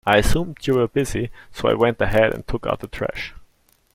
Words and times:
I 0.03 0.17
assumed 0.17 0.65
you 0.65 0.73
were 0.73 0.87
busy, 0.87 1.29
so 1.51 1.69
I 1.69 1.75
went 1.75 2.01
ahead 2.01 2.33
and 2.33 2.47
took 2.47 2.65
out 2.65 2.79
the 2.79 2.87
trash. 2.87 3.35